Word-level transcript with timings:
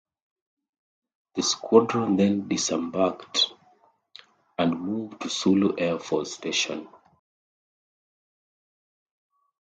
The 1.35 1.43
squadron 1.43 2.15
then 2.15 2.47
disembarked 2.47 3.51
and 4.57 4.81
moved 4.81 5.21
to 5.21 5.27
Sulur 5.29 5.75
Air 5.79 5.99
Force 5.99 6.33
Station. 6.33 6.87